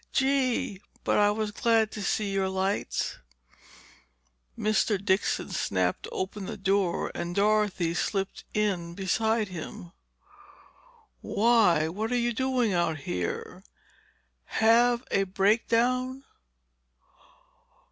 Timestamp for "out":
12.73-12.97